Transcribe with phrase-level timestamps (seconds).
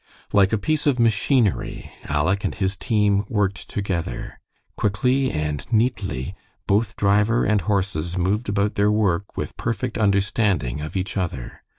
[0.33, 4.39] Like a piece of machinery, Aleck and his team worked together.
[4.75, 6.33] Quickly and neatly
[6.65, 11.61] both driver and horses moved about their work with perfect understanding of each other.